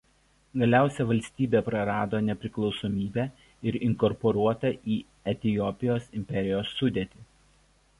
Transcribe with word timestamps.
Galiausiai 0.61 1.05
valstybė 1.09 1.61
prarado 1.67 2.23
nepriklausomybę 2.29 3.27
ir 3.71 3.79
inkorporuota 3.91 4.75
į 4.97 5.01
Etiopijos 5.35 6.13
imperijos 6.23 6.79
sudėtį. 6.83 7.29